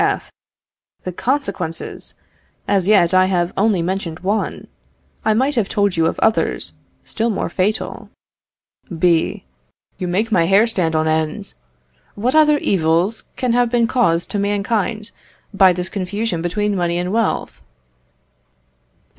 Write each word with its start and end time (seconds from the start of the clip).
F. 0.03 0.31
The 1.03 1.11
consequences! 1.11 2.15
As 2.67 2.87
yet 2.87 3.13
I 3.13 3.25
have 3.27 3.53
only 3.55 3.83
mentioned 3.83 4.21
one. 4.21 4.65
I 5.23 5.35
might 5.35 5.53
have 5.53 5.69
told 5.69 5.95
you 5.95 6.07
of 6.07 6.17
others 6.21 6.73
still 7.03 7.29
more 7.29 7.49
fatal. 7.49 8.09
B. 8.97 9.45
Yon 9.99 10.09
make 10.09 10.31
my 10.31 10.45
hair 10.47 10.65
stand 10.65 10.95
on 10.95 11.07
end! 11.07 11.53
What 12.15 12.33
other 12.33 12.57
evils 12.57 13.25
can 13.35 13.53
have 13.53 13.69
been 13.69 13.85
caused 13.85 14.31
to 14.31 14.39
mankind 14.39 15.11
by 15.53 15.71
this 15.71 15.87
confusion 15.87 16.41
between 16.41 16.75
money 16.75 16.97
and 16.97 17.13
wealth? 17.13 17.61